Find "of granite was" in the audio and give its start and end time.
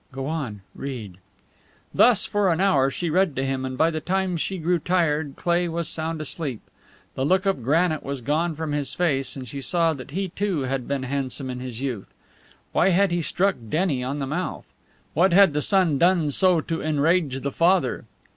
7.45-8.21